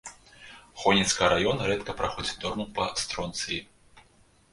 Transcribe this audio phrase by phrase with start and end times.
[0.83, 3.59] Хойніцкага раёна рэдка праходзіць норму па стронцыі.